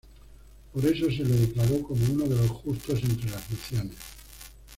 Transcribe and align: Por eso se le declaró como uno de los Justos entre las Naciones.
Por 0.73 0.83
eso 0.83 1.11
se 1.11 1.23
le 1.23 1.27
declaró 1.35 1.83
como 1.83 2.03
uno 2.11 2.25
de 2.25 2.35
los 2.35 2.49
Justos 2.49 3.03
entre 3.03 3.29
las 3.29 3.47
Naciones. 3.51 3.97